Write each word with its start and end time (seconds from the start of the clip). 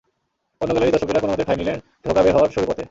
অন্য 0.61 0.71
গ্যালারির 0.71 0.93
দর্শকেরা 0.95 1.21
কোনো 1.21 1.31
মতে 1.33 1.43
ঠাঁই 1.43 1.57
নিলেন 1.57 1.77
ঢোকা-বের 2.03 2.33
হওয়ার 2.33 2.51
সরু 2.53 2.65
পথে। 2.65 2.79